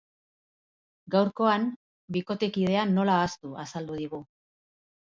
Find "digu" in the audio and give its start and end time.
4.05-4.27